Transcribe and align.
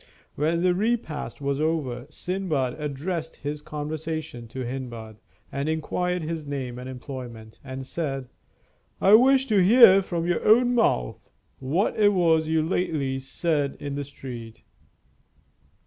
When 0.33 0.63
the 0.63 0.73
repast 0.73 1.41
was 1.41 1.61
over, 1.61 2.07
Sindbad 2.09 2.73
addressed 2.79 3.35
his 3.35 3.61
conversation 3.61 4.47
to 4.47 4.65
Hindbad, 4.65 5.17
and 5.51 5.69
inquired 5.69 6.23
his 6.23 6.43
name 6.43 6.79
and 6.79 6.89
employment, 6.89 7.59
and 7.63 7.85
said: 7.85 8.27
"I 8.99 9.13
wish 9.13 9.45
to 9.45 9.61
hear 9.63 10.01
from 10.01 10.25
your 10.25 10.43
own 10.43 10.73
mouth 10.73 11.29
what 11.59 11.99
it 11.99 12.13
was 12.13 12.47
you 12.47 12.63
lately 12.63 13.19
said 13.19 13.77
in 13.79 13.93
the 13.93 14.03
street." 14.03 14.63